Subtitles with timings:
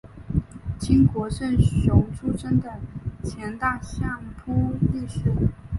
[0.79, 2.79] 清国胜雄出身的
[3.23, 5.31] 前大相扑力士。